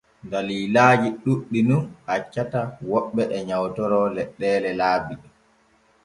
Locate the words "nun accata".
1.67-2.61